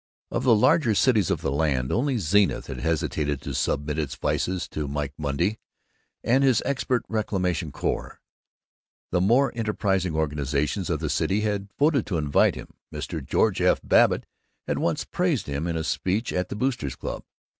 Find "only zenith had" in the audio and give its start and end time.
1.91-2.79